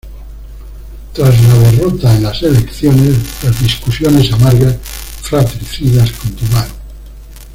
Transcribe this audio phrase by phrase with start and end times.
[1.13, 4.77] Tras la derrota en las elecciones, las discusiones amargas
[5.21, 6.73] fratricidas continuaron.